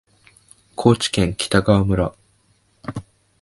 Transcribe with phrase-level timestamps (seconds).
[0.75, 2.15] 高知県北川村